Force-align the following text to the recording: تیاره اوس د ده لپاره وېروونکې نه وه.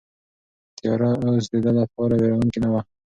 تیاره 0.77 1.11
اوس 1.25 1.45
د 1.51 1.55
ده 1.65 1.71
لپاره 1.79 2.13
وېروونکې 2.17 2.59
نه 2.63 2.69
وه. 2.73 2.81